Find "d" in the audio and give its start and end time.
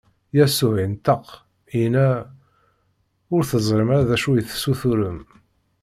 4.09-4.11